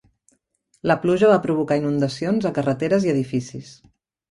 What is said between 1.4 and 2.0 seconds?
provocar